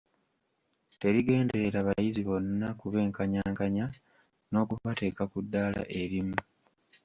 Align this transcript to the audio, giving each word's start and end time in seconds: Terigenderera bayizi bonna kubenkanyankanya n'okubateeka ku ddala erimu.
Terigenderera 0.99 1.79
bayizi 1.87 2.21
bonna 2.27 2.67
kubenkanyankanya 2.79 3.85
n'okubateeka 4.51 5.23
ku 5.31 5.37
ddala 5.45 5.81
erimu. 6.01 6.37